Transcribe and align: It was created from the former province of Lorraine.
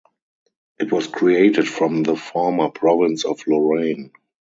It 0.79 0.91
was 0.91 1.05
created 1.05 1.67
from 1.67 2.01
the 2.01 2.15
former 2.15 2.69
province 2.71 3.23
of 3.23 3.39
Lorraine. 3.45 4.09